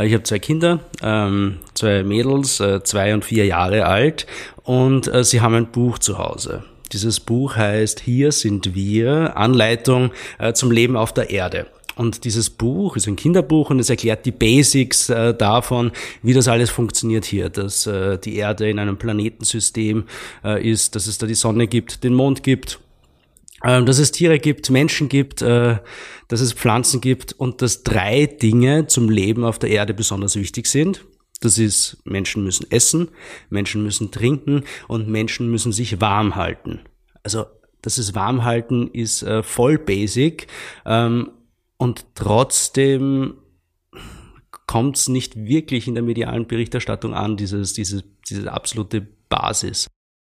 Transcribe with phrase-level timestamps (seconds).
[0.00, 4.26] Äh, ich habe zwei Kinder, ähm, zwei Mädels, äh, zwei und vier Jahre alt
[4.64, 6.64] und äh, sie haben ein Buch zu Hause.
[6.92, 10.10] Dieses Buch heißt Hier sind wir, Anleitung
[10.54, 11.66] zum Leben auf der Erde.
[12.00, 15.92] Und dieses Buch ist ein Kinderbuch und es erklärt die Basics äh, davon,
[16.22, 20.04] wie das alles funktioniert hier, dass äh, die Erde in einem Planetensystem
[20.42, 22.80] äh, ist, dass es da die Sonne gibt, den Mond gibt,
[23.60, 25.78] dass es Tiere gibt, Menschen gibt, äh,
[26.28, 30.66] dass es Pflanzen gibt und dass drei Dinge zum Leben auf der Erde besonders wichtig
[30.66, 31.04] sind.
[31.40, 33.08] Das ist, Menschen müssen essen,
[33.48, 36.80] Menschen müssen trinken und Menschen müssen sich warm halten.
[37.22, 37.46] Also
[37.82, 40.46] das ist Warmhalten ist äh, voll basic.
[40.84, 41.30] Ähm,
[41.78, 43.38] und trotzdem
[44.66, 49.86] kommt es nicht wirklich in der medialen Berichterstattung an, dieses, dieses, diese absolute Basis.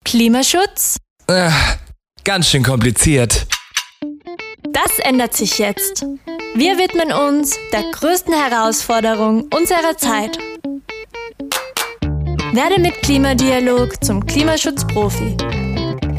[0.06, 0.98] Klimaschutz?
[1.28, 1.50] Äh,
[2.24, 3.48] ganz schön kompliziert.
[4.72, 6.06] Das ändert sich jetzt.
[6.56, 10.38] Wir widmen uns der größten Herausforderung unserer Zeit.
[12.54, 15.38] Werde mit Klimadialog zum Klimaschutzprofi.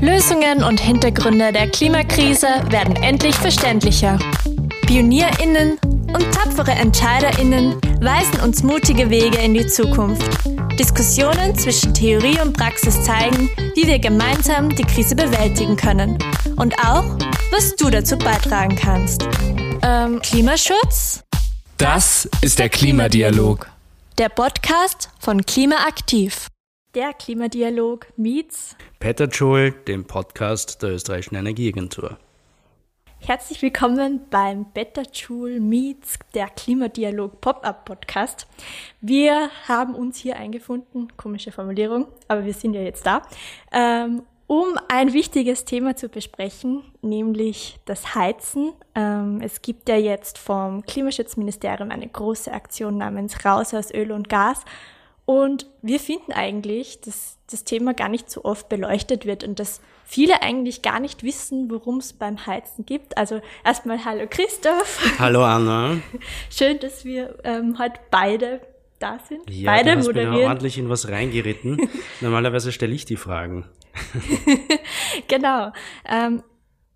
[0.00, 4.18] Lösungen und Hintergründe der Klimakrise werden endlich verständlicher.
[4.86, 5.78] PionierInnen
[6.14, 10.28] und tapfere EntscheiderInnen weisen uns mutige Wege in die Zukunft.
[10.80, 16.16] Diskussionen zwischen Theorie und Praxis zeigen, wie wir gemeinsam die Krise bewältigen können.
[16.56, 17.18] Und auch,
[17.50, 19.28] was du dazu beitragen kannst.
[19.82, 21.22] Ähm, Klimaschutz?
[21.76, 23.70] Das ist der Klimadialog.
[24.16, 26.46] Der Podcast von Klimaaktiv.
[26.94, 32.16] Der Klimadialog meets Peter Joule, dem Podcast der Österreichischen Energieagentur.
[33.22, 38.46] Herzlich willkommen beim Better Joule Meets der Klimadialog Pop-Up Podcast.
[39.02, 43.22] Wir haben uns hier eingefunden, komische Formulierung, aber wir sind ja jetzt da,
[43.72, 48.72] ähm, um ein wichtiges Thema zu besprechen, nämlich das Heizen.
[48.94, 54.30] Ähm, es gibt ja jetzt vom Klimaschutzministerium eine große Aktion namens Raus aus Öl und
[54.30, 54.64] Gas.
[55.30, 59.80] Und wir finden eigentlich, dass das Thema gar nicht so oft beleuchtet wird und dass
[60.04, 63.16] viele eigentlich gar nicht wissen, worum es beim Heizen gibt.
[63.16, 64.98] Also erstmal hallo Christoph.
[65.20, 65.98] Hallo Anna.
[66.50, 68.60] Schön, dass wir ähm, heute beide
[68.98, 69.48] da sind.
[69.48, 70.34] Ja, beide du hast moderieren.
[70.34, 71.78] mir ordentlich in was reingeritten.
[72.20, 73.68] Normalerweise stelle ich die Fragen.
[75.28, 75.70] genau.
[76.08, 76.42] Ähm,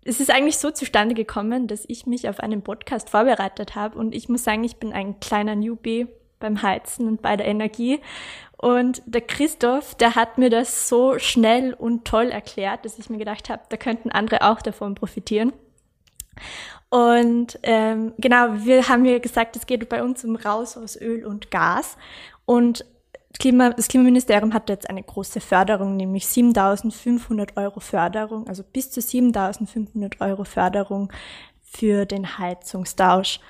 [0.03, 4.13] es ist eigentlich so zustande gekommen, dass ich mich auf einen Podcast vorbereitet habe und
[4.13, 6.07] ich muss sagen, ich bin ein kleiner Newbie
[6.45, 7.99] beim Heizen und bei der Energie.
[8.57, 13.17] Und der Christoph, der hat mir das so schnell und toll erklärt, dass ich mir
[13.17, 15.51] gedacht habe, da könnten andere auch davon profitieren.
[16.89, 21.25] Und ähm, genau, wir haben ja gesagt, es geht bei uns um Raus aus Öl
[21.25, 21.97] und Gas.
[22.45, 22.85] Und
[23.37, 29.01] Klima, das Klimaministerium hat jetzt eine große Förderung, nämlich 7.500 Euro Förderung, also bis zu
[29.01, 31.11] 7.500 Euro Förderung
[31.61, 33.41] für den Heizungstausch.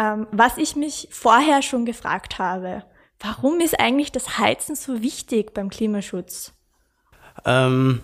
[0.00, 2.84] Ähm, was ich mich vorher schon gefragt habe,
[3.18, 6.54] warum ist eigentlich das Heizen so wichtig beim Klimaschutz?
[7.44, 8.00] Ähm,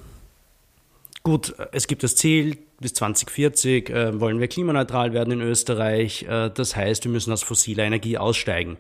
[1.23, 6.25] gut, es gibt das Ziel, bis 2040 äh, wollen wir klimaneutral werden in Österreich.
[6.25, 8.77] Äh, das heißt, wir müssen aus fossiler Energie aussteigen.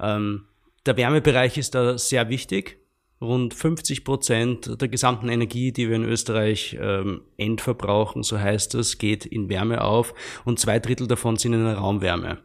[0.00, 0.46] Ähm,
[0.84, 2.78] der Wärmebereich ist da sehr wichtig.
[3.20, 8.98] Rund 50 Prozent der gesamten Energie, die wir in Österreich ähm, endverbrauchen, so heißt es,
[8.98, 10.14] geht in Wärme auf
[10.44, 12.38] und zwei Drittel davon sind in der Raumwärme.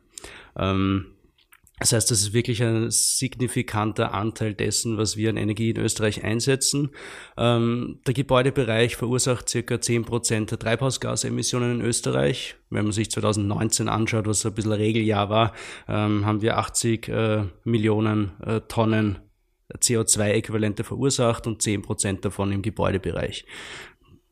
[0.58, 1.14] Ähm,
[1.80, 6.24] das heißt, das ist wirklich ein signifikanter Anteil dessen, was wir an Energie in Österreich
[6.24, 6.92] einsetzen.
[7.36, 12.56] Ähm, der Gebäudebereich verursacht circa 10 Prozent der Treibhausgasemissionen in Österreich.
[12.70, 15.54] Wenn man sich 2019 anschaut, was ein bisschen ein Regeljahr war,
[15.90, 19.20] ähm, haben wir 80 äh, Millionen äh, Tonnen
[19.78, 23.46] CO2-Äquivalente verursacht und 10 Prozent davon im Gebäudebereich.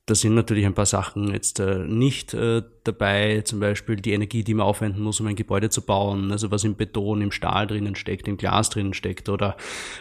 [0.08, 4.44] Da sind natürlich ein paar Sachen jetzt äh, nicht äh, dabei, zum Beispiel die Energie,
[4.44, 7.68] die man aufwenden muss, um ein Gebäude zu bauen, also was im Beton, im Stahl
[7.68, 9.56] drinnen steckt, im Glas drinnen steckt oder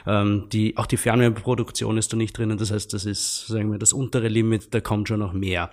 [0.07, 2.57] ähm, die, auch die Fernwärmeproduktion ist da nicht drinnen.
[2.57, 5.71] Das heißt, das ist, sagen wir, das untere Limit, da kommt schon noch mehr.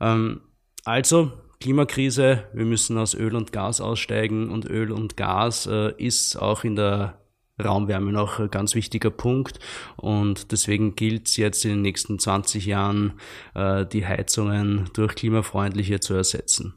[0.00, 0.40] Ähm,
[0.84, 6.36] also, Klimakrise, wir müssen aus Öl und Gas aussteigen und Öl und Gas äh, ist
[6.36, 7.21] auch in der
[7.64, 9.58] Raumwärme noch ein ganz wichtiger Punkt
[9.96, 13.14] und deswegen gilt es jetzt in den nächsten 20 Jahren,
[13.54, 16.74] äh, die Heizungen durch klimafreundliche zu ersetzen.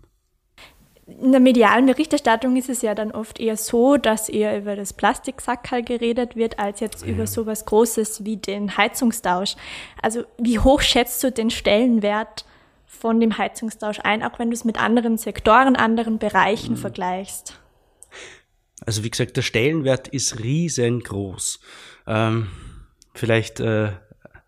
[1.07, 4.93] In der medialen Berichterstattung ist es ja dann oft eher so, dass eher über das
[4.93, 7.09] Plastiksackerl geredet wird, als jetzt ja.
[7.11, 9.55] über sowas Großes wie den Heizungstausch.
[10.01, 12.45] Also wie hoch schätzt du den Stellenwert
[12.88, 16.77] von dem Heizungstausch ein, auch wenn du es mit anderen Sektoren, anderen Bereichen mhm.
[16.77, 17.59] vergleichst?
[18.83, 21.60] Also wie gesagt, der Stellenwert ist riesengroß.
[22.07, 22.48] Ähm,
[23.13, 23.92] vielleicht äh,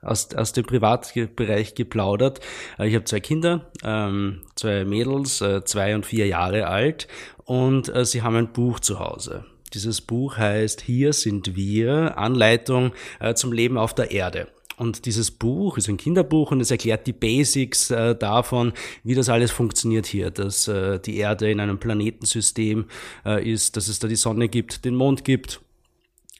[0.01, 2.39] aus, aus dem Privatbereich geplaudert.
[2.77, 7.07] Äh, ich habe zwei Kinder, ähm, zwei Mädels, äh, zwei und vier Jahre alt
[7.45, 9.45] und äh, sie haben ein Buch zu Hause.
[9.73, 14.47] Dieses Buch heißt Hier sind wir, Anleitung äh, zum Leben auf der Erde.
[14.77, 19.27] Und dieses Buch ist ein Kinderbuch und es erklärt die Basics äh, davon, wie das
[19.27, 22.85] alles funktioniert hier, dass äh, die Erde in einem Planetensystem
[23.25, 25.61] äh, ist, dass es da die Sonne gibt, den Mond gibt,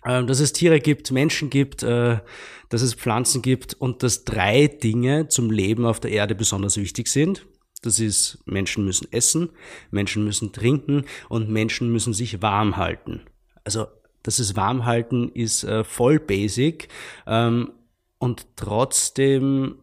[0.04, 2.20] äh, dass es Tiere gibt, Menschen gibt, äh,
[2.70, 7.08] dass es Pflanzen gibt und dass drei Dinge zum Leben auf der Erde besonders wichtig
[7.08, 7.48] sind.
[7.82, 9.50] Das ist, Menschen müssen essen,
[9.90, 13.22] Menschen müssen trinken und Menschen müssen sich warm halten.
[13.64, 13.88] Also
[14.22, 16.90] das ist Warmhalten ist äh, voll basic
[17.26, 17.72] ähm,
[18.20, 19.76] und trotzdem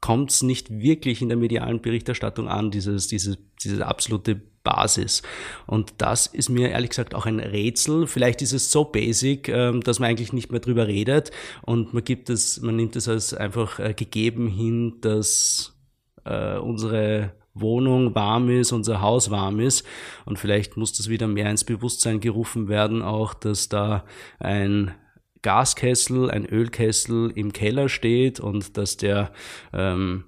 [0.00, 5.22] kommt es nicht wirklich in der medialen Berichterstattung an, dieses, dieses, diese absolute Basis.
[5.66, 8.06] Und das ist mir ehrlich gesagt auch ein Rätsel.
[8.06, 11.30] Vielleicht ist es so basic, ähm, dass man eigentlich nicht mehr drüber redet
[11.62, 15.78] und man gibt es, man nimmt es als einfach äh, gegeben hin, dass
[16.24, 19.84] äh, unsere Wohnung warm ist, unser Haus warm ist.
[20.24, 24.04] Und vielleicht muss das wieder mehr ins Bewusstsein gerufen werden, auch dass da
[24.38, 24.94] ein
[25.42, 29.32] Gaskessel, ein Ölkessel im Keller steht und dass der
[29.72, 30.24] ähm,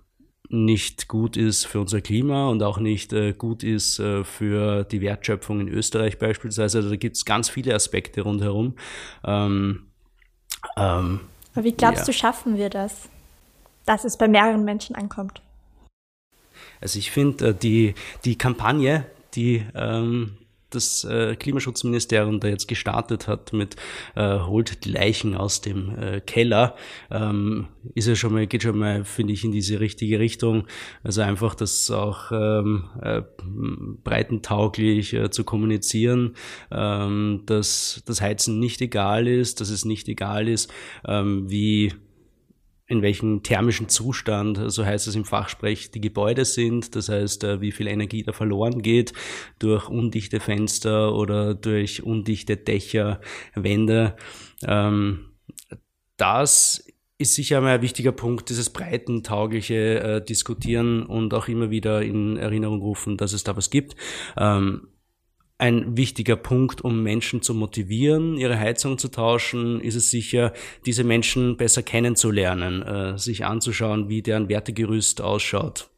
[0.49, 5.00] nicht gut ist für unser Klima und auch nicht äh, gut ist äh, für die
[5.00, 6.79] Wertschöpfung in Österreich beispielsweise.
[6.79, 8.75] Also da gibt es ganz viele Aspekte rundherum.
[9.25, 9.87] Ähm,
[10.76, 11.20] ähm,
[11.55, 12.06] Aber wie glaubst ja.
[12.06, 13.08] du, schaffen wir das,
[13.87, 15.41] dass es bei mehreren Menschen ankommt?
[16.82, 17.94] Also ich finde, äh, die,
[18.25, 20.37] die Kampagne, die ähm,
[20.75, 23.77] das äh, Klimaschutzministerium da jetzt gestartet hat mit
[24.15, 26.77] äh, holt die Leichen aus dem äh, Keller,
[27.11, 30.67] ähm, ist ja schon mal, geht schon mal, finde ich, in diese richtige Richtung.
[31.03, 33.23] Also einfach das auch ähm, äh,
[34.05, 36.37] breitentauglich äh, zu kommunizieren,
[36.71, 40.73] ähm, dass das Heizen nicht egal ist, dass es nicht egal ist,
[41.07, 41.93] ähm, wie
[42.93, 46.94] in welchem thermischen Zustand, so heißt es im Fachsprech, die Gebäude sind.
[46.94, 49.15] Das heißt, äh, wie viel Energie da verloren geht
[49.59, 53.23] durch undichte Fenster oder durch undichte Dächer,
[53.55, 54.15] Wände.
[54.62, 55.31] Ähm,
[56.19, 56.85] das
[57.17, 62.37] ist sicher mal ein wichtiger Punkt, dieses breitentaugliche äh, Diskutieren und auch immer wieder in
[62.37, 63.97] Erinnerung rufen, dass es da was gibt.
[64.37, 64.89] Ähm,
[65.62, 70.53] ein wichtiger Punkt, um Menschen zu motivieren, ihre Heizung zu tauschen, ist es sicher,
[70.87, 75.88] diese Menschen besser kennenzulernen, äh, sich anzuschauen, wie deren Wertegerüst ausschaut.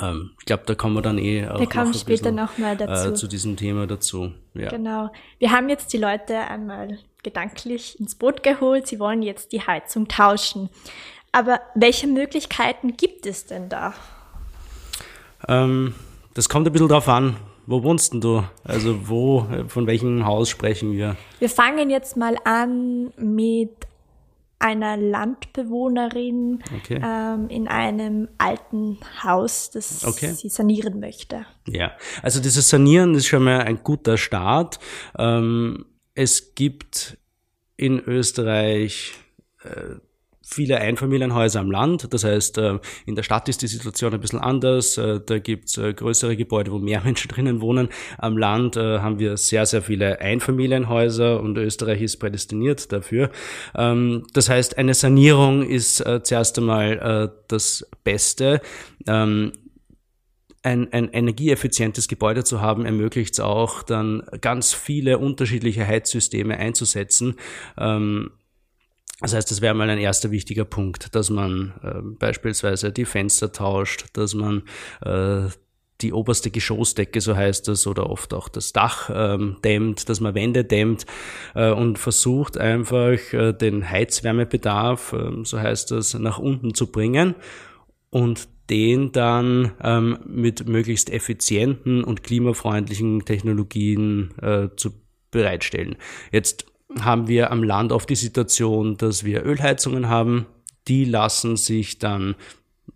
[0.00, 2.86] Ähm, ich glaube, da kommen wir dann eh auch wir kommen noch später nochmal äh,
[2.86, 3.08] dazu.
[3.08, 4.30] Äh, zu diesem Thema dazu.
[4.54, 4.68] Ja.
[4.68, 5.10] Genau.
[5.40, 8.86] Wir haben jetzt die Leute einmal gedanklich ins Boot geholt.
[8.86, 10.70] Sie wollen jetzt die Heizung tauschen.
[11.32, 13.94] Aber welche Möglichkeiten gibt es denn da?
[15.48, 15.94] Ähm,
[16.34, 17.36] das kommt ein bisschen darauf an,
[17.68, 18.42] wo wohnst denn du?
[18.64, 21.16] Also wo, von welchem Haus sprechen wir?
[21.38, 23.86] Wir fangen jetzt mal an mit
[24.58, 26.98] einer Landbewohnerin okay.
[27.04, 30.32] ähm, in einem alten Haus, das okay.
[30.32, 31.44] sie sanieren möchte.
[31.66, 31.92] Ja,
[32.22, 34.80] also dieses Sanieren ist schon mal ein guter Start.
[35.18, 35.84] Ähm,
[36.14, 37.18] es gibt
[37.76, 39.12] in Österreich
[39.62, 39.96] äh,
[40.48, 42.12] viele Einfamilienhäuser am Land.
[42.12, 44.96] Das heißt, äh, in der Stadt ist die Situation ein bisschen anders.
[44.96, 47.88] Äh, da gibt's äh, größere Gebäude, wo mehr Menschen drinnen wohnen.
[48.16, 53.30] Am Land haben wir sehr, sehr viele Einfamilienhäuser und Österreich ist prädestiniert dafür.
[53.76, 58.60] Ähm, das heißt, eine Sanierung ist zuerst einmal das Beste
[59.06, 59.52] ähm,
[60.62, 67.36] ein, ein energieeffizientes Gebäude zu haben, ermöglicht es auch, dann ganz viele unterschiedliche Heizsysteme einzusetzen.
[67.76, 68.30] Ähm,
[69.20, 73.50] das heißt, das wäre mal ein erster wichtiger Punkt, dass man äh, beispielsweise die Fenster
[73.52, 74.62] tauscht, dass man
[75.02, 75.48] äh,
[76.00, 80.34] die oberste Geschossdecke, so heißt das, oder oft auch das Dach ähm, dämmt, dass man
[80.34, 81.06] Wände dämmt
[81.56, 87.34] äh, und versucht einfach äh, den Heizwärmebedarf, äh, so heißt das, nach unten zu bringen
[88.10, 94.92] und den dann ähm, mit möglichst effizienten und klimafreundlichen Technologien äh, zu
[95.30, 95.96] bereitstellen.
[96.30, 96.66] Jetzt
[97.00, 100.46] haben wir am Land oft die Situation, dass wir Ölheizungen haben.
[100.86, 102.34] Die lassen sich dann,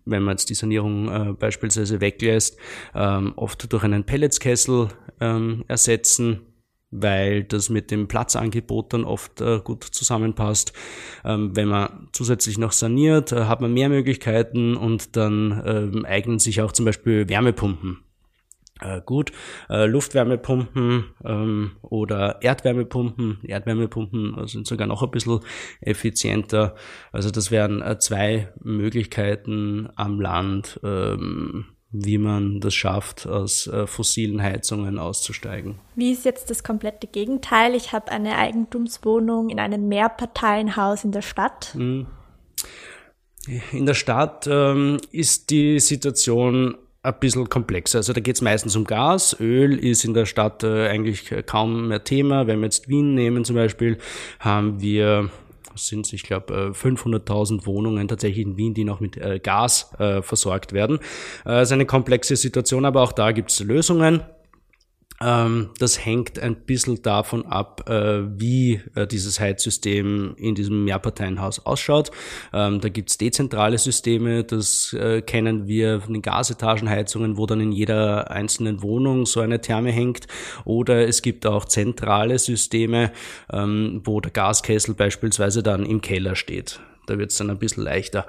[0.05, 2.57] wenn man jetzt die Sanierung äh, beispielsweise weglässt,
[2.95, 6.41] ähm, oft durch einen Pelletskessel ähm, ersetzen,
[6.89, 10.73] weil das mit dem Platzangebot dann oft äh, gut zusammenpasst.
[11.23, 16.39] Ähm, wenn man zusätzlich noch saniert, äh, hat man mehr Möglichkeiten und dann ähm, eignen
[16.39, 17.99] sich auch zum Beispiel Wärmepumpen
[18.83, 19.31] äh, gut.
[19.69, 23.39] Äh, Luftwärmepumpen ähm, oder Erdwärmepumpen.
[23.43, 25.39] Erdwärmepumpen sind sogar noch ein bisschen
[25.81, 26.75] effizienter.
[27.11, 33.85] Also das wären äh, zwei Möglichkeiten am Land, ähm, wie man das schafft, aus äh,
[33.85, 35.79] fossilen Heizungen auszusteigen.
[35.95, 37.75] Wie ist jetzt das komplette Gegenteil?
[37.75, 41.73] Ich habe eine Eigentumswohnung in einem Mehrparteienhaus in der Stadt.
[41.73, 42.07] Hm.
[43.71, 47.99] In der Stadt ähm, ist die Situation ein bisschen komplexer.
[47.99, 49.37] Also da geht es meistens um Gas.
[49.39, 52.47] Öl ist in der Stadt äh, eigentlich kaum mehr Thema.
[52.47, 53.97] Wenn wir jetzt Wien nehmen zum Beispiel,
[54.39, 55.29] haben wir
[55.75, 60.21] sind es, ich glaube, 500.000 Wohnungen tatsächlich in Wien, die noch mit äh, Gas äh,
[60.21, 60.99] versorgt werden.
[61.45, 64.21] Äh, es ist eine komplexe Situation, aber auch da gibt es Lösungen.
[65.23, 71.65] Ähm, das hängt ein bisschen davon ab, äh, wie äh, dieses Heizsystem in diesem Mehrparteienhaus
[71.65, 72.11] ausschaut.
[72.51, 77.71] Ähm, da gibt's dezentrale Systeme, das äh, kennen wir von den Gasetagenheizungen, wo dann in
[77.71, 80.27] jeder einzelnen Wohnung so eine Therme hängt.
[80.65, 83.11] Oder es gibt auch zentrale Systeme,
[83.51, 86.81] ähm, wo der Gaskessel beispielsweise dann im Keller steht.
[87.07, 88.25] Da wird's dann ein bisschen leichter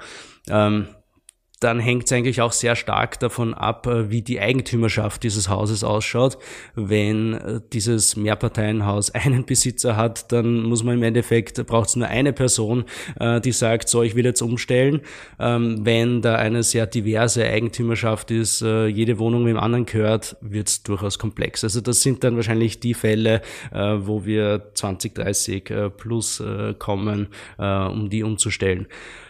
[1.59, 5.83] dann hängt es eigentlich auch sehr stark davon ab, äh, wie die Eigentümerschaft dieses Hauses
[5.83, 6.37] ausschaut.
[6.75, 12.07] Wenn äh, dieses Mehrparteienhaus einen Besitzer hat, dann muss man im Endeffekt, braucht es nur
[12.07, 12.85] eine Person,
[13.19, 15.01] äh, die sagt, so, ich will jetzt umstellen.
[15.39, 20.83] Ähm, wenn da eine sehr diverse Eigentümerschaft ist, jede Wohnung dem anderen gehört, wird es
[20.83, 21.63] durchaus komplex.
[21.63, 26.43] Also das sind dann wahrscheinlich die Fälle, wo wir 20, 30 plus
[26.79, 28.87] kommen, um die umzustellen.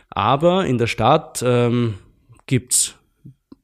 [0.10, 1.96] Aber in der Stadt ähm,
[2.46, 2.96] gibt's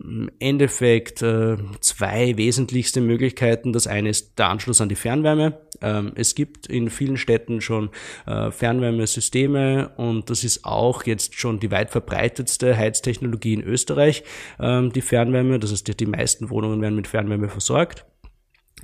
[0.04, 3.74] im Endeffekt äh, zwei wesentlichste Möglichkeiten.
[3.74, 5.60] Das eine ist der Anschluss an die Fernwärme.
[5.82, 7.90] Ähm, es gibt in vielen Städten schon
[8.26, 14.24] äh, Fernwärmesysteme und das ist auch jetzt schon die weit verbreitetste Heiztechnologie in Österreich,
[14.60, 15.60] ähm, die Fernwärme.
[15.60, 18.06] Das heißt, die, die meisten Wohnungen werden mit Fernwärme versorgt.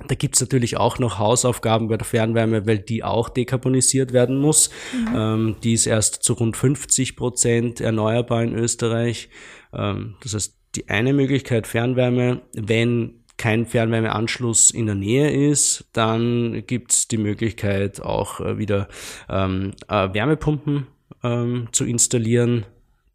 [0.06, 4.70] Da gibt's natürlich auch noch Hausaufgaben bei der Fernwärme, weil die auch dekarbonisiert werden muss.
[4.92, 5.16] Mhm.
[5.16, 9.28] Ähm, die ist erst zu rund 50 Prozent erneuerbar in Österreich.
[9.72, 16.64] Ähm, das heißt, die eine Möglichkeit Fernwärme, wenn kein Fernwärmeanschluss in der Nähe ist, dann
[16.66, 18.88] gibt's die Möglichkeit auch äh, wieder
[19.28, 20.88] ähm, äh, Wärmepumpen
[21.22, 22.66] ähm, zu installieren.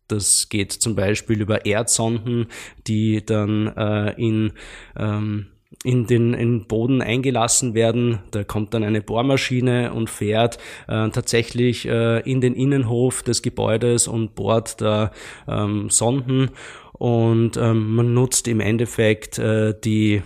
[0.08, 2.48] Das geht zum Beispiel über Erdsonden,
[2.88, 4.54] die dann äh, in
[4.98, 5.48] ähm,
[5.84, 8.20] in den, in den Boden eingelassen werden.
[8.32, 14.08] Da kommt dann eine Bohrmaschine und fährt äh, tatsächlich äh, in den Innenhof des Gebäudes
[14.08, 15.12] und bohrt da
[15.48, 16.52] ähm, Sonden.
[16.94, 20.22] Und ähm, man nutzt im Endeffekt äh, die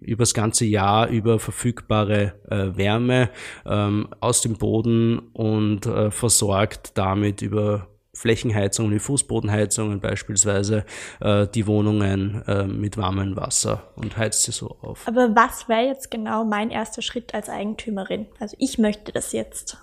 [0.00, 3.30] übers ganze Jahr über verfügbare äh, Wärme
[3.66, 10.84] ähm, aus dem Boden und äh, versorgt damit über Flächenheizungen wie Fußbodenheizungen beispielsweise
[11.20, 15.08] äh, die Wohnungen äh, mit warmem Wasser und heizt sie so auf.
[15.08, 18.26] Aber was wäre jetzt genau mein erster Schritt als Eigentümerin?
[18.38, 19.78] Also ich möchte das jetzt.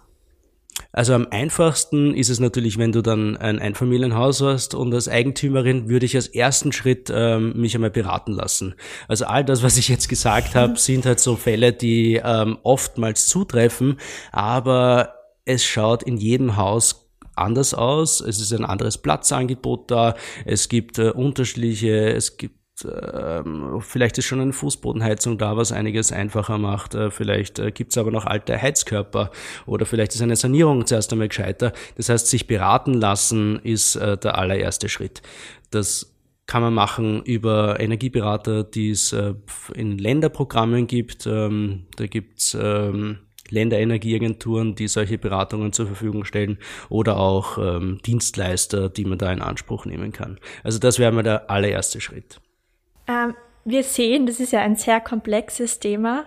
[0.91, 5.89] Also am einfachsten ist es natürlich, wenn du dann ein Einfamilienhaus hast und als Eigentümerin
[5.89, 8.75] würde ich als ersten Schritt ähm, mich einmal beraten lassen.
[9.07, 13.27] Also all das, was ich jetzt gesagt habe, sind halt so Fälle, die ähm, oftmals
[13.27, 14.00] zutreffen,
[14.31, 17.09] aber es schaut in jedem Haus
[17.39, 18.22] anders aus.
[18.22, 20.15] Es ist ein anderes Platzangebot da.
[20.46, 26.12] Es gibt äh, unterschiedliche, es gibt ähm, vielleicht ist schon eine Fußbodenheizung da, was einiges
[26.12, 26.96] einfacher macht.
[26.96, 29.31] Äh, vielleicht äh, gibt's aber noch alte Heizkörper
[29.65, 31.74] oder vielleicht ist eine Sanierung zuerst einmal gescheiter.
[31.96, 35.22] Das heißt, sich beraten lassen ist äh, der allererste Schritt.
[35.72, 36.15] Das
[36.46, 39.15] kann man machen über Energieberater, die es
[39.75, 41.27] in Länderprogrammen gibt.
[41.27, 43.19] Ähm, da gibt's ähm,
[43.51, 46.58] Länderenergieagenturen, die solche Beratungen zur Verfügung stellen
[46.89, 50.39] oder auch ähm, Dienstleister, die man da in Anspruch nehmen kann.
[50.63, 52.39] Also das wäre mal der allererste Schritt.
[53.08, 56.25] Ähm, wir sehen, das ist ja ein sehr komplexes Thema.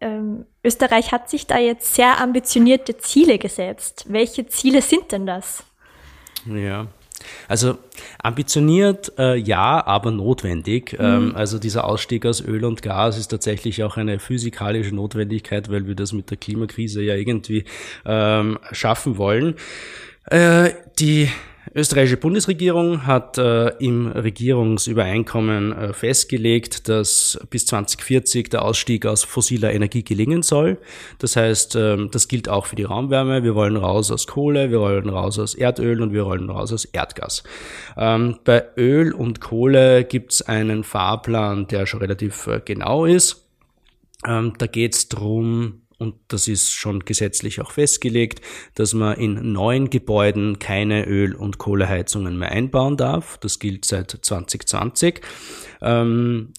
[0.00, 4.06] Ähm, Österreich hat sich da jetzt sehr ambitionierte Ziele gesetzt.
[4.08, 5.64] Welche Ziele sind denn das?
[6.46, 6.88] Ja,
[7.48, 7.78] also
[8.22, 10.92] ambitioniert äh, ja, aber notwendig.
[10.92, 11.04] Mhm.
[11.04, 15.86] Ähm, also dieser Ausstieg aus Öl und Gas ist tatsächlich auch eine physikalische Notwendigkeit, weil
[15.86, 17.64] wir das mit der Klimakrise ja irgendwie
[18.04, 19.54] ähm, schaffen wollen.
[20.26, 21.28] Äh, die
[21.74, 29.72] österreichische Bundesregierung hat äh, im Regierungsübereinkommen äh, festgelegt, dass bis 2040 der Ausstieg aus fossiler
[29.72, 30.78] Energie gelingen soll.
[31.18, 33.42] Das heißt, ähm, das gilt auch für die Raumwärme.
[33.42, 36.84] Wir wollen raus aus Kohle, wir wollen raus aus Erdöl und wir wollen raus aus
[36.84, 37.42] Erdgas.
[37.96, 43.48] Ähm, bei Öl und Kohle gibt es einen Fahrplan, der schon relativ äh, genau ist.
[44.26, 48.40] Ähm, da geht es darum, und das ist schon gesetzlich auch festgelegt,
[48.74, 53.38] dass man in neuen Gebäuden keine Öl- und Kohleheizungen mehr einbauen darf.
[53.38, 55.20] Das gilt seit 2020.
[55.80, 56.52] Ähm,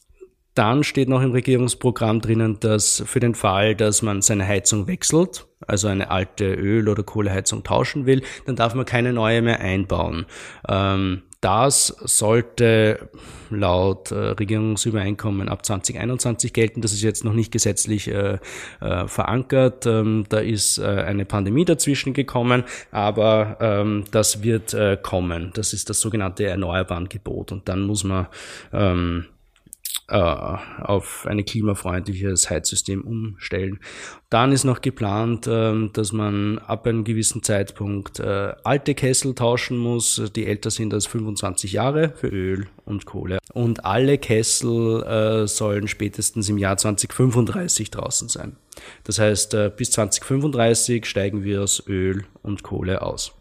[0.56, 5.48] dann steht noch im Regierungsprogramm drinnen, dass für den Fall, dass man seine Heizung wechselt,
[5.68, 10.25] also eine alte Öl- oder Kohleheizung tauschen will, dann darf man keine neue mehr einbauen.
[10.70, 13.08] Ähm, das sollte
[13.52, 16.82] laut äh, Regierungsübereinkommen ab 2021 gelten.
[16.82, 18.40] Das ist jetzt noch nicht gesetzlich äh,
[18.82, 19.86] äh, verankert.
[19.86, 25.52] Ähm, da ist äh, eine Pandemie dazwischen gekommen, aber ähm, das wird äh, kommen.
[25.54, 27.52] Das ist das sogenannte Erneuerbaren Gebot.
[27.52, 28.25] Und dann muss man
[28.74, 29.25] ähm,
[30.08, 33.80] äh, auf ein klimafreundliches Heizsystem umstellen.
[34.30, 39.78] Dann ist noch geplant, äh, dass man ab einem gewissen Zeitpunkt äh, alte Kessel tauschen
[39.78, 43.40] muss, die älter sind als 25 Jahre für Öl und Kohle.
[43.54, 48.58] Und alle Kessel äh, sollen spätestens im Jahr 2035 draußen sein.
[49.06, 53.34] Das heißt, äh, bis 2035 steigen wir aus Öl und Kohle aus.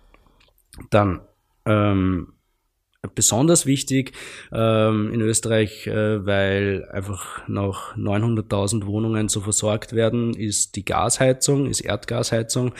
[0.90, 1.20] Dann
[1.66, 2.33] ähm,
[3.14, 4.12] besonders wichtig
[4.52, 11.66] ähm, in Österreich, äh, weil einfach noch 900.000 Wohnungen so versorgt werden, ist die Gasheizung,
[11.66, 12.72] ist Erdgasheizung.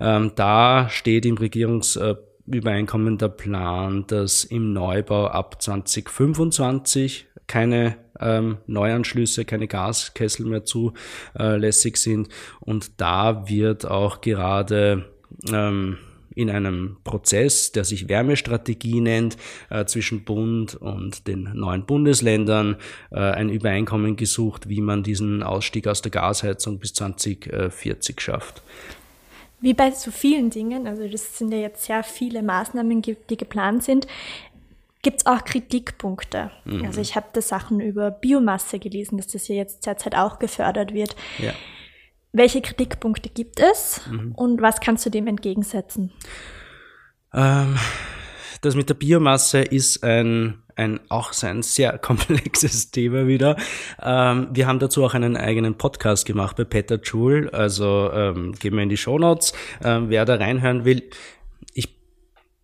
[0.00, 9.44] Ähm, da steht im Regierungsübereinkommen der Plan, dass im Neubau ab 2025 keine ähm, Neuanschlüsse,
[9.44, 12.28] keine Gaskessel mehr zulässig sind.
[12.60, 15.04] Und da wird auch gerade
[15.52, 15.98] ähm,
[16.34, 19.36] in einem Prozess, der sich Wärmestrategie nennt,
[19.70, 22.76] äh, zwischen Bund und den neuen Bundesländern
[23.10, 28.62] äh, ein Übereinkommen gesucht, wie man diesen Ausstieg aus der Gasheizung bis 2040 schafft.
[29.60, 33.84] Wie bei so vielen Dingen, also das sind ja jetzt sehr viele Maßnahmen, die geplant
[33.84, 34.08] sind,
[35.02, 36.50] gibt es auch Kritikpunkte.
[36.64, 36.84] Mhm.
[36.84, 40.94] Also ich habe da Sachen über Biomasse gelesen, dass das ja jetzt derzeit auch gefördert
[40.94, 41.14] wird.
[41.38, 41.52] Ja.
[42.32, 44.32] Welche Kritikpunkte gibt es mhm.
[44.32, 46.12] und was kannst du dem entgegensetzen?
[47.34, 47.76] Ähm,
[48.62, 53.56] das mit der Biomasse ist ein, ein auch ein sehr komplexes Thema wieder.
[54.02, 58.74] Ähm, wir haben dazu auch einen eigenen Podcast gemacht bei Peter Joule, also ähm, gehen
[58.76, 59.52] wir in die Show Notes.
[59.84, 61.02] Ähm, wer da reinhören will,
[61.74, 61.94] ich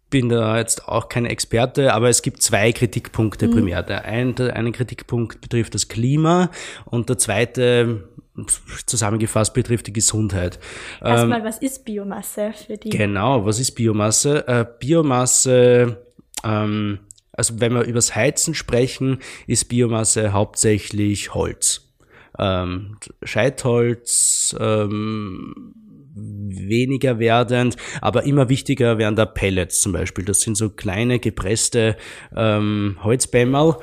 [0.08, 3.52] bin da jetzt auch kein Experte, aber es gibt zwei Kritikpunkte mhm.
[3.52, 3.82] primär.
[3.82, 6.50] Der eine, der eine Kritikpunkt betrifft das Klima
[6.86, 8.08] und der zweite
[8.86, 10.58] zusammengefasst betrifft die Gesundheit.
[11.00, 12.90] Erstmal, ähm, was ist Biomasse für die?
[12.90, 14.46] Genau, was ist Biomasse?
[14.46, 16.04] Äh, Biomasse,
[16.44, 17.00] ähm,
[17.32, 21.94] also wenn wir übers Heizen sprechen, ist Biomasse hauptsächlich Holz.
[22.38, 25.74] Ähm, Scheitholz, ähm,
[26.14, 30.24] weniger werdend, aber immer wichtiger werden da Pellets zum Beispiel.
[30.24, 31.96] Das sind so kleine gepresste
[32.36, 33.76] ähm, Holzbämmerl,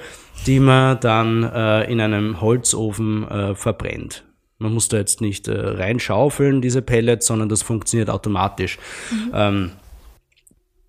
[0.45, 4.25] die man dann äh, in einem Holzofen äh, verbrennt.
[4.57, 8.77] Man muss da jetzt nicht äh, reinschaufeln, diese Pellets, sondern das funktioniert automatisch.
[9.11, 9.31] Mhm.
[9.33, 9.71] Ähm,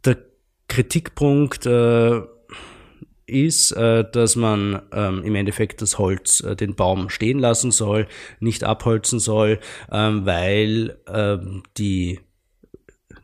[0.05, 0.18] der
[0.68, 2.20] Kritikpunkt äh,
[3.26, 8.07] ist, äh, dass man ähm, im Endeffekt das Holz, äh, den Baum stehen lassen soll,
[8.38, 9.59] nicht abholzen soll,
[9.90, 12.20] ähm, weil ähm, die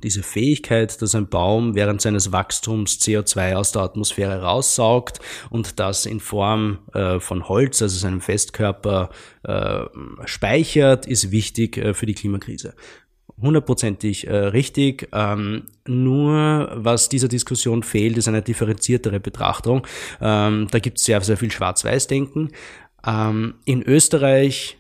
[0.03, 6.07] diese Fähigkeit, dass ein Baum während seines Wachstums CO2 aus der Atmosphäre raussaugt und das
[6.07, 9.11] in Form äh, von Holz, also seinem Festkörper,
[9.45, 9.81] äh,
[10.25, 12.75] speichert, ist wichtig äh, für die Klimakrise
[13.41, 15.09] hundertprozentig äh, richtig.
[15.12, 19.87] Ähm, nur was dieser Diskussion fehlt, ist eine differenziertere Betrachtung.
[20.21, 22.51] Ähm, da gibt es sehr, sehr viel Schwarz-Weiß-Denken.
[23.05, 24.79] Ähm, in Österreich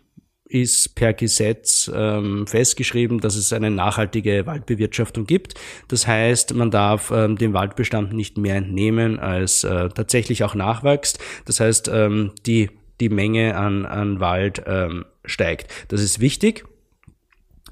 [0.52, 5.54] ist per Gesetz ähm, festgeschrieben, dass es eine nachhaltige Waldbewirtschaftung gibt.
[5.88, 11.18] Das heißt, man darf ähm, dem Waldbestand nicht mehr entnehmen, als äh, tatsächlich auch nachwächst.
[11.46, 15.72] Das heißt, ähm, die, die Menge an, an Wald ähm, steigt.
[15.88, 16.64] Das ist wichtig.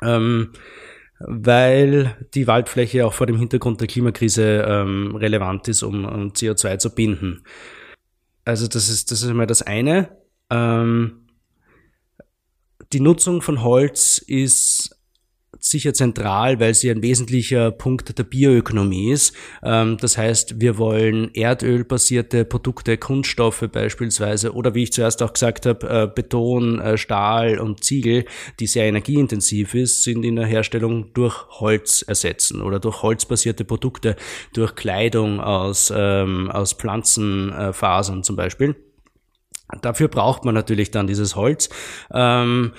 [0.03, 0.53] Ähm,
[1.21, 6.79] weil die Waldfläche auch vor dem Hintergrund der Klimakrise ähm, relevant ist, um, um CO2
[6.79, 7.45] zu binden.
[8.47, 10.09] Also das ist das ist einmal das eine.
[10.49, 11.27] Ähm,
[12.93, 14.97] die Nutzung von Holz ist
[15.63, 19.35] sicher zentral, weil sie ein wesentlicher Punkt der Bioökonomie ist.
[19.63, 25.67] Ähm, das heißt, wir wollen erdölbasierte Produkte, Kunststoffe beispielsweise oder wie ich zuerst auch gesagt
[25.67, 28.25] habe, äh, Beton, äh, Stahl und Ziegel,
[28.59, 34.17] die sehr energieintensiv ist, sind in der Herstellung durch Holz ersetzen oder durch holzbasierte Produkte,
[34.55, 38.77] durch Kleidung aus, ähm, aus Pflanzenfasern zum Beispiel.
[39.83, 41.69] Dafür braucht man natürlich dann dieses Holz.
[42.13, 42.73] Ähm,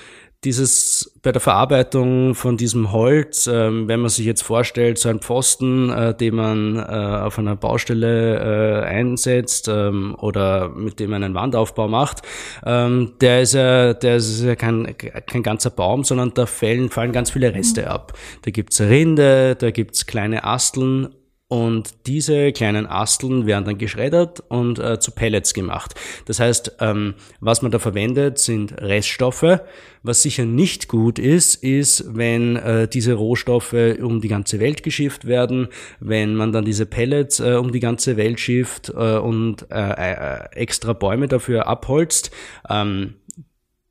[0.44, 5.20] dieses bei der Verarbeitung von diesem Holz, ähm, wenn man sich jetzt vorstellt, so ein
[5.20, 11.24] Pfosten, äh, den man äh, auf einer Baustelle äh, einsetzt ähm, oder mit dem man
[11.24, 12.24] einen Wandaufbau macht,
[12.66, 17.12] ähm, der ist ja, der ist ja kein, kein ganzer Baum, sondern da fallen, fallen
[17.12, 18.14] ganz viele Reste ab.
[18.42, 21.10] Da gibt's Rinde, da gibt's kleine Asteln
[21.52, 25.96] und diese kleinen Asteln werden dann geschreddert und äh, zu Pellets gemacht.
[26.26, 29.60] Das heißt, ähm, was man da verwendet, sind Reststoffe.
[30.02, 35.28] Was sicher nicht gut ist, ist, wenn äh, diese Rohstoffe um die ganze Welt geschifft
[35.28, 35.68] werden,
[36.00, 40.56] wenn man dann diese Pellets äh, um die ganze Welt schifft äh, und äh, äh,
[40.56, 42.32] extra Bäume dafür abholzt.
[42.70, 43.16] Ähm,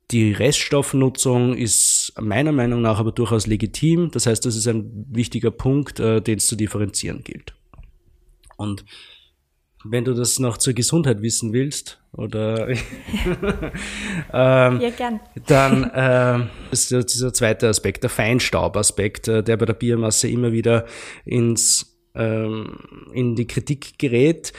[0.09, 4.11] die Reststoffnutzung ist meiner Meinung nach aber durchaus legitim.
[4.11, 7.53] Das heißt, das ist ein wichtiger Punkt, äh, den es zu differenzieren gilt.
[8.57, 8.85] Und
[9.83, 12.77] wenn du das noch zur Gesundheit wissen willst, oder ähm,
[14.33, 15.21] ja, gern.
[15.47, 20.85] dann ähm, ist dieser zweite Aspekt, der Feinstaubaspekt, äh, der bei der Biomasse immer wieder
[21.25, 22.79] ins, ähm,
[23.13, 24.51] in die Kritik gerät.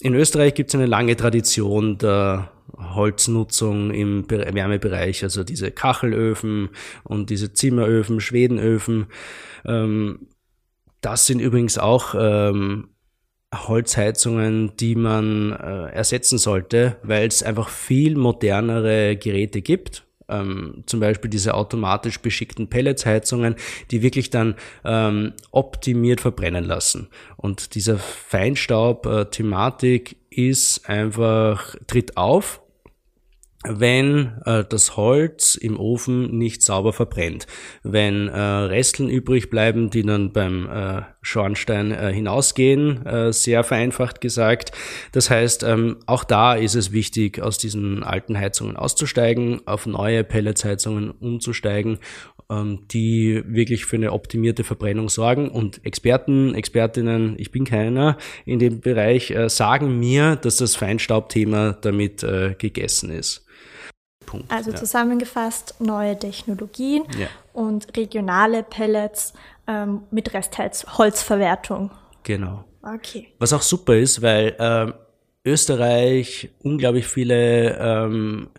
[0.00, 6.70] In Österreich gibt es eine lange Tradition der Holznutzung im Wärmebereich, also diese Kachelöfen
[7.04, 9.06] und diese Zimmeröfen, Schwedenöfen.
[9.64, 10.28] Ähm,
[11.00, 12.88] das sind übrigens auch ähm,
[13.54, 20.04] Holzheizungen, die man äh, ersetzen sollte, weil es einfach viel modernere Geräte gibt.
[20.28, 23.54] Ähm, zum Beispiel diese automatisch beschickten Pelletsheizungen,
[23.90, 27.08] die wirklich dann ähm, optimiert verbrennen lassen.
[27.38, 32.62] Und dieser Feinstaub-Thematik ist einfach, tritt auf
[33.64, 37.46] wenn äh, das Holz im Ofen nicht sauber verbrennt.
[37.82, 44.20] Wenn äh, Resteln übrig bleiben, die dann beim äh, Schornstein äh, hinausgehen, äh, sehr vereinfacht
[44.20, 44.72] gesagt.
[45.12, 50.24] Das heißt, ähm, auch da ist es wichtig, aus diesen alten Heizungen auszusteigen, auf neue
[50.24, 51.98] Pelletsheizungen umzusteigen,
[52.50, 55.48] ähm, die wirklich für eine optimierte Verbrennung sorgen.
[55.48, 61.76] Und Experten, Expertinnen, ich bin keiner in dem Bereich, äh, sagen mir, dass das Feinstaubthema
[61.80, 63.44] damit äh, gegessen ist.
[64.28, 64.50] Punkt.
[64.50, 64.76] Also ja.
[64.76, 67.28] zusammengefasst neue Technologien ja.
[67.54, 69.32] und regionale Pellets
[69.66, 71.90] ähm, mit Restholzverwertung.
[72.24, 72.64] Genau.
[72.82, 73.28] Okay.
[73.38, 74.92] Was auch super ist, weil ähm,
[75.44, 78.50] Österreich unglaublich viele ähm,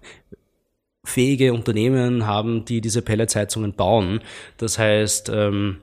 [1.06, 4.22] fähige Unternehmen haben, die diese Pelletsheizungen bauen.
[4.58, 5.82] Das heißt, ähm,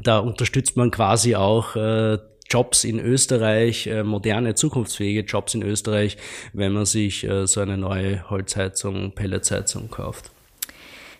[0.00, 6.16] da unterstützt man quasi auch äh, Jobs in Österreich, äh, moderne, zukunftsfähige Jobs in Österreich,
[6.52, 10.30] wenn man sich äh, so eine neue Holzheizung, Pelletsheizung kauft.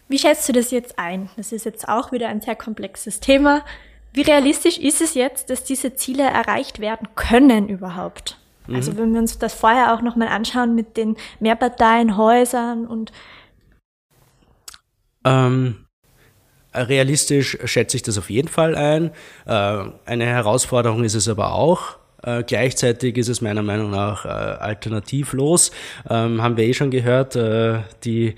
[0.08, 1.30] Wie schätzt du das jetzt ein?
[1.36, 3.64] Das ist jetzt auch wieder ein sehr komplexes Thema.
[4.12, 8.38] Wie realistisch ist es jetzt, dass diese Ziele erreicht werden können überhaupt?
[8.66, 8.76] Mhm.
[8.76, 13.12] Also wenn wir uns das vorher auch nochmal anschauen mit den Mehrparteienhäusern und
[15.24, 15.85] ähm,
[16.76, 19.10] Realistisch schätze ich das auf jeden Fall ein.
[19.46, 21.96] Äh, eine Herausforderung ist es aber auch.
[22.22, 25.70] Äh, gleichzeitig ist es meiner Meinung nach äh, alternativlos.
[26.08, 27.38] Ähm, haben wir eh schon gehört,
[28.04, 28.34] die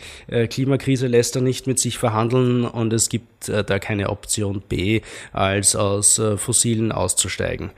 [0.51, 5.01] Klimakrise lässt er nicht mit sich verhandeln und es gibt da keine Option B,
[5.33, 7.71] als aus fossilen auszusteigen.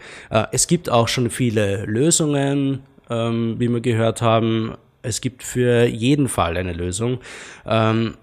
[0.52, 4.74] es gibt auch schon viele Lösungen, ähm, wie wir gehört haben.
[5.02, 7.18] Es gibt für jeden Fall eine Lösung.
[7.66, 8.14] Ähm,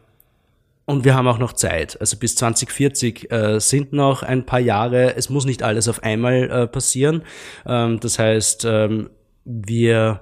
[0.87, 1.99] und wir haben auch noch Zeit.
[1.99, 5.15] Also bis 2040 äh, sind noch ein paar Jahre.
[5.17, 7.23] Es muss nicht alles auf einmal äh, passieren.
[7.65, 9.09] Ähm, das heißt, ähm,
[9.43, 10.21] wir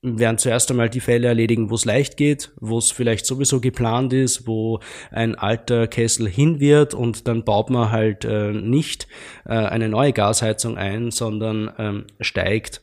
[0.00, 4.14] werden zuerst einmal die Fälle erledigen, wo es leicht geht, wo es vielleicht sowieso geplant
[4.14, 4.80] ist, wo
[5.10, 9.08] ein alter Kessel hin wird und dann baut man halt äh, nicht
[9.44, 12.82] äh, eine neue Gasheizung ein, sondern ähm, steigt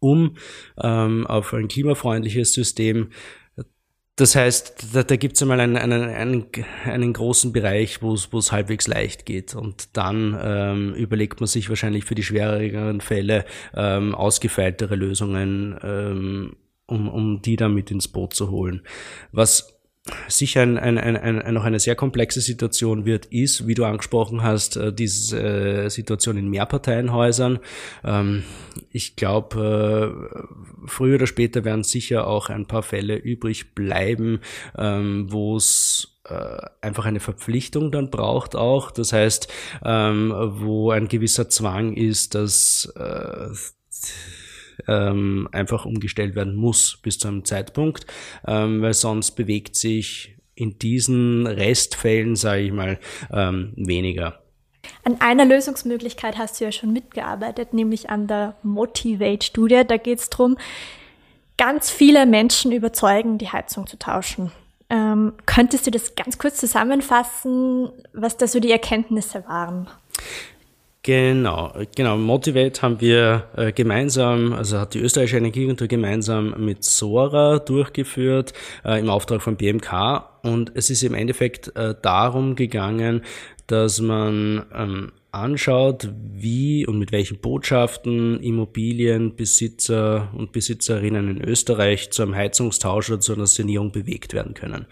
[0.00, 0.36] um
[0.82, 3.10] ähm, auf ein klimafreundliches System.
[4.16, 6.46] Das heißt, da, da gibt es einmal einen, einen, einen,
[6.84, 9.54] einen großen Bereich, wo es halbwegs leicht geht.
[9.54, 16.56] Und dann ähm, überlegt man sich wahrscheinlich für die schwereren Fälle ähm, ausgefeiltere Lösungen, ähm,
[16.86, 18.82] um, um die dann mit ins Boot zu holen.
[19.32, 19.71] Was
[20.28, 24.42] sicher ein, ein, ein, ein, noch eine sehr komplexe Situation wird, ist, wie du angesprochen
[24.42, 27.60] hast, äh, diese äh, Situation in Mehrparteienhäusern.
[28.04, 28.42] Ähm,
[28.90, 30.16] ich glaube,
[30.84, 34.40] äh, früher oder später werden sicher auch ein paar Fälle übrig bleiben,
[34.76, 36.08] ähm, wo es
[36.80, 38.92] einfach eine Verpflichtung dann braucht auch.
[38.92, 39.52] Das heißt,
[39.84, 42.92] ähm, wo ein gewisser Zwang ist, dass
[44.88, 48.06] ähm, einfach umgestellt werden muss bis zu einem Zeitpunkt,
[48.46, 52.98] ähm, weil sonst bewegt sich in diesen Restfällen, sage ich mal,
[53.32, 54.38] ähm, weniger.
[55.04, 59.82] An einer Lösungsmöglichkeit hast du ja schon mitgearbeitet, nämlich an der Motivate-Studie.
[59.86, 60.56] Da geht es darum,
[61.56, 64.52] ganz viele Menschen überzeugen, die Heizung zu tauschen.
[64.90, 69.88] Ähm, könntest du das ganz kurz zusammenfassen, was da so die Erkenntnisse waren?
[71.04, 72.16] Genau, genau.
[72.16, 78.52] Motivate haben wir äh, gemeinsam, also hat die österreichische Energieagentur gemeinsam mit Sora durchgeführt
[78.84, 83.22] äh, im Auftrag von BMK und es ist im Endeffekt äh, darum gegangen,
[83.66, 92.22] dass man ähm, anschaut, wie und mit welchen Botschaften Immobilienbesitzer und Besitzerinnen in Österreich zu
[92.22, 94.86] einem Heizungstausch oder zu einer Sanierung bewegt werden können.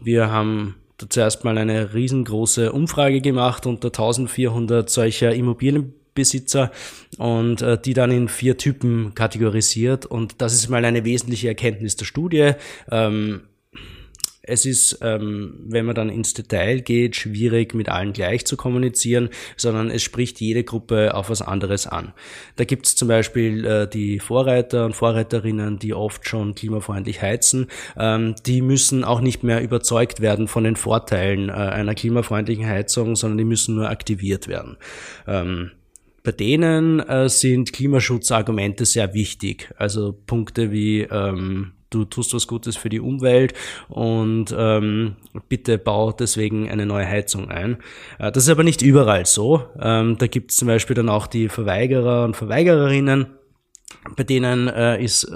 [0.00, 0.74] Wir haben
[1.08, 6.70] zuerst mal eine riesengroße Umfrage gemacht unter 1400 solcher Immobilienbesitzer
[7.18, 10.06] und äh, die dann in vier Typen kategorisiert.
[10.06, 12.52] Und das ist mal eine wesentliche Erkenntnis der Studie.
[12.90, 13.42] Ähm,
[14.46, 19.28] es ist, ähm, wenn man dann ins Detail geht, schwierig mit allen gleich zu kommunizieren,
[19.56, 22.12] sondern es spricht jede Gruppe auf was anderes an.
[22.56, 27.66] Da gibt es zum Beispiel äh, die Vorreiter und Vorreiterinnen, die oft schon klimafreundlich heizen.
[27.96, 33.16] Ähm, die müssen auch nicht mehr überzeugt werden von den Vorteilen äh, einer klimafreundlichen Heizung,
[33.16, 34.76] sondern die müssen nur aktiviert werden.
[35.26, 35.72] Ähm,
[36.22, 39.72] bei denen äh, sind Klimaschutzargumente sehr wichtig.
[39.78, 43.54] Also Punkte wie ähm, du tust was Gutes für die Umwelt
[43.88, 45.16] und ähm,
[45.48, 47.78] bitte bau deswegen eine neue Heizung ein.
[48.18, 49.64] Äh, das ist aber nicht überall so.
[49.80, 53.26] Ähm, da gibt es zum Beispiel dann auch die Verweigerer und Verweigererinnen,
[54.16, 55.30] bei denen äh, ist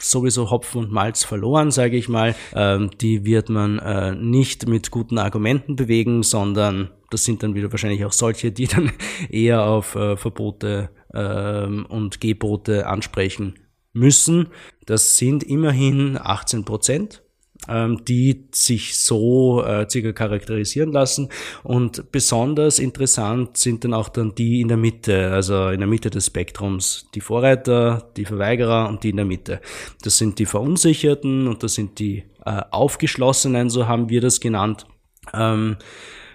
[0.00, 2.34] sowieso Hopfen und Malz verloren, sage ich mal.
[2.54, 7.70] Ähm, die wird man äh, nicht mit guten Argumenten bewegen, sondern das sind dann wieder
[7.70, 8.92] wahrscheinlich auch solche, die dann
[9.30, 13.54] eher auf äh, Verbote ähm, und Gebote ansprechen
[13.92, 14.48] müssen.
[14.86, 17.22] Das sind immerhin 18 Prozent
[17.68, 21.28] ähm, die sich so äh, circa charakterisieren lassen.
[21.62, 26.10] Und besonders interessant sind dann auch dann die in der Mitte, also in der Mitte
[26.10, 27.08] des Spektrums.
[27.14, 29.60] Die Vorreiter, die Verweigerer und die in der Mitte.
[30.02, 34.86] Das sind die Verunsicherten und das sind die äh, Aufgeschlossenen, so haben wir das genannt.
[35.34, 35.76] Ähm,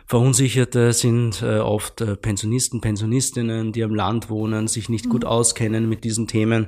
[0.08, 5.30] Verunsicherte sind äh, oft äh, Pensionisten, Pensionistinnen, die am Land wohnen, sich nicht gut mhm.
[5.30, 6.68] auskennen mit diesen Themen,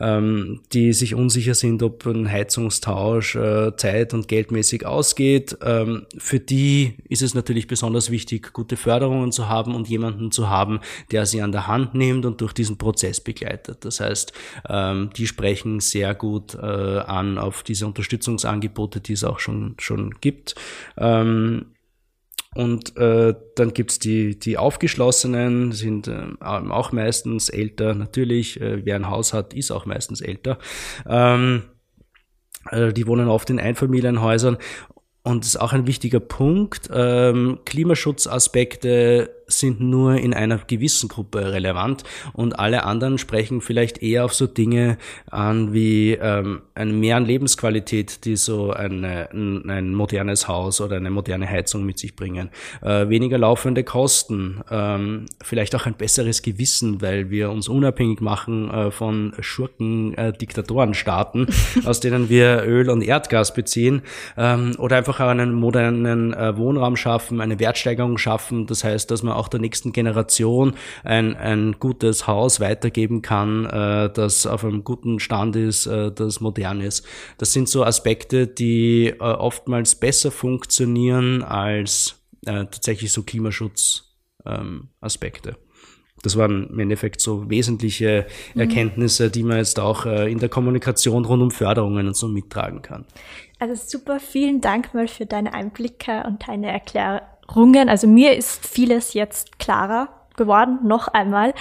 [0.00, 5.58] ähm, die sich unsicher sind, ob ein Heizungstausch äh, zeit- und geldmäßig ausgeht.
[5.62, 10.48] Ähm, für die ist es natürlich besonders wichtig, gute Förderungen zu haben und jemanden zu
[10.48, 13.84] haben, der sie an der Hand nimmt und durch diesen Prozess begleitet.
[13.84, 14.32] Das heißt,
[14.66, 20.14] ähm, die sprechen sehr gut äh, an auf diese Unterstützungsangebote, die es auch schon, schon
[20.20, 20.54] gibt.
[20.96, 21.66] Ähm,
[22.54, 27.94] und äh, dann gibt's die, die Aufgeschlossenen, sind äh, auch meistens älter.
[27.94, 30.58] Natürlich, äh, wer ein Haus hat, ist auch meistens älter.
[31.06, 31.64] Ähm,
[32.70, 34.56] äh, die wohnen oft in Einfamilienhäusern.
[35.22, 36.88] Und das ist auch ein wichtiger Punkt.
[36.92, 44.24] Ähm, Klimaschutzaspekte sind nur in einer gewissen Gruppe relevant und alle anderen sprechen vielleicht eher
[44.24, 44.98] auf so Dinge
[45.30, 50.96] an wie ähm, ein Mehr an Lebensqualität, die so eine, ein, ein, modernes Haus oder
[50.96, 52.50] eine moderne Heizung mit sich bringen.
[52.82, 58.70] Äh, weniger laufende Kosten, ähm, vielleicht auch ein besseres Gewissen, weil wir uns unabhängig machen
[58.70, 61.46] äh, von Schurken, äh, Diktatorenstaaten,
[61.84, 64.02] aus denen wir Öl und Erdgas beziehen
[64.36, 68.66] ähm, oder einfach einen modernen äh, Wohnraum schaffen, eine Wertsteigerung schaffen.
[68.66, 70.74] Das heißt, dass man auch der nächsten Generation
[71.04, 76.40] ein, ein gutes Haus weitergeben kann, äh, das auf einem guten Stand ist, äh, das
[76.40, 77.06] modern ist.
[77.38, 85.50] Das sind so Aspekte, die äh, oftmals besser funktionieren als äh, tatsächlich so Klimaschutzaspekte.
[85.50, 85.56] Ähm,
[86.22, 88.60] das waren im Endeffekt so wesentliche mhm.
[88.60, 92.82] Erkenntnisse, die man jetzt auch äh, in der Kommunikation rund um Förderungen und so mittragen
[92.82, 93.04] kann.
[93.60, 97.37] Also super, vielen Dank mal für deine Einblicke und deine Erklärung Rungen.
[97.88, 101.54] Also mir ist vieles jetzt klarer geworden, noch einmal.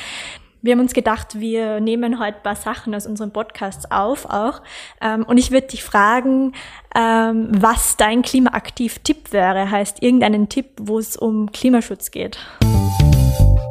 [0.61, 4.61] Wir haben uns gedacht, wir nehmen heute ein paar Sachen aus unserem Podcast auf auch.
[5.01, 6.53] Ähm, und ich würde dich fragen,
[6.95, 9.71] ähm, was dein Klimaaktiv-Tipp wäre.
[9.71, 12.37] Heißt irgendeinen Tipp, wo es um Klimaschutz geht.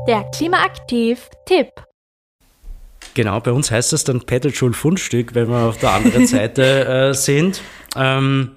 [0.09, 1.69] Der Klimaaktiv-Tipp.
[3.15, 7.15] Genau, bei uns heißt das dann Pedal Fundstück, wenn wir auf der anderen Seite äh,
[7.15, 7.63] sind.
[7.97, 8.56] Ähm,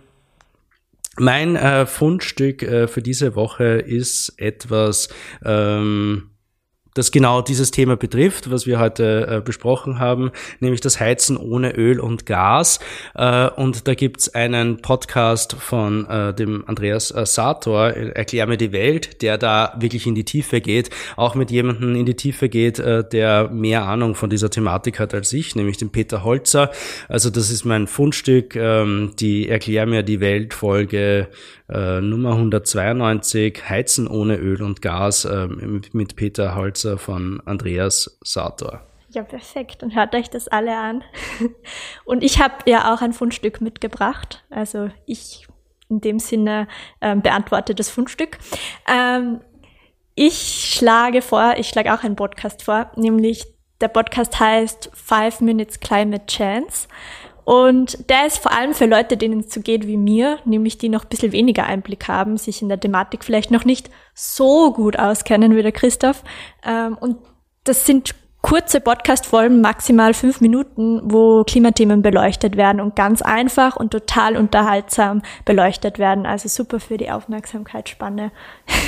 [1.19, 5.09] mein äh, Fundstück äh, für diese Woche ist etwas,
[5.43, 6.31] ähm,
[6.99, 11.75] das genau dieses Thema betrifft, was wir heute äh, besprochen haben, nämlich das Heizen ohne
[11.75, 12.79] Öl und Gas.
[13.15, 18.71] Äh, und da gibt's einen Podcast von äh, dem Andreas äh, Sator, Erklär mir die
[18.71, 22.79] Welt, der da wirklich in die Tiefe geht, auch mit jemandem in die Tiefe geht,
[22.79, 26.69] äh, der mehr Ahnung von dieser Thematik hat als ich, nämlich den Peter Holzer.
[27.07, 31.29] Also das ist mein Fundstück, ähm, die Erklär mir die Welt Folge
[31.69, 38.81] äh, Nummer 192, Heizen ohne Öl und Gas äh, mit Peter Holzer von Andreas Sator.
[39.11, 39.81] Ja, perfekt.
[39.81, 41.03] Und hört euch das alle an.
[42.05, 44.43] Und ich habe ja auch ein Fundstück mitgebracht.
[44.51, 45.47] Also ich
[45.89, 46.67] in dem Sinne
[47.01, 48.37] ähm, beantworte das Fundstück.
[48.87, 49.41] Ähm,
[50.13, 53.45] ich schlage vor, ich schlage auch einen Podcast vor, nämlich
[53.81, 56.87] der Podcast heißt Five Minutes Climate Chance.
[57.49, 60.87] Und der ist vor allem für Leute, denen es so geht wie mir, nämlich die
[60.87, 64.99] noch ein bisschen weniger Einblick haben, sich in der Thematik vielleicht noch nicht so gut
[64.99, 66.23] auskennen wie der Christoph.
[66.63, 67.17] Ähm, und
[67.63, 73.89] das sind kurze Podcast-Folgen, maximal fünf Minuten, wo Klimathemen beleuchtet werden und ganz einfach und
[73.89, 76.27] total unterhaltsam beleuchtet werden.
[76.27, 78.31] Also super für die Aufmerksamkeitsspanne.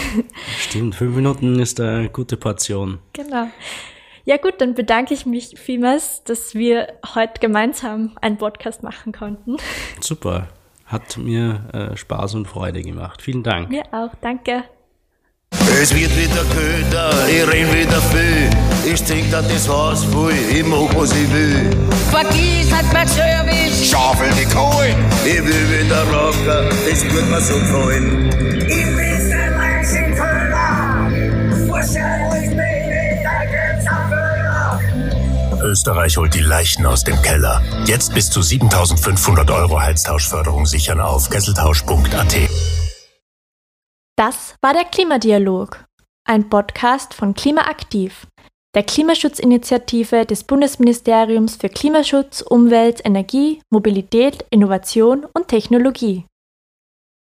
[0.59, 2.99] Stimmt, fünf Minuten ist eine gute Portion.
[3.13, 3.47] Genau.
[4.23, 9.57] Ja gut, dann bedanke ich mich vielmals, dass wir heute gemeinsam einen Podcast machen konnten.
[9.99, 10.47] Super.
[10.85, 13.21] Hat mir äh, Spaß und Freude gemacht.
[13.21, 13.69] Vielen Dank.
[13.69, 14.63] Mir auch, danke.
[15.81, 18.49] Es wird wieder köder, ich renn wieder viel.
[18.93, 21.69] Ich trink da das Haus voll, ich mach was ich will.
[22.09, 23.89] Vergiss hat mein Service.
[23.89, 28.29] Schaufel die Kohlen, ich will wieder rocken, das wird mir so gefallen.
[28.67, 30.71] Ich bin der Leichenköder.
[31.69, 32.30] Wahrscheinlich
[35.63, 37.61] Österreich holt die Leichen aus dem Keller.
[37.85, 42.35] Jetzt bis zu 7500 Euro Heiztauschförderung sichern auf kesseltausch.at.
[44.17, 45.83] Das war der Klimadialog,
[46.25, 48.27] ein Podcast von Klimaaktiv,
[48.73, 56.25] der Klimaschutzinitiative des Bundesministeriums für Klimaschutz, Umwelt, Energie, Mobilität, Innovation und Technologie.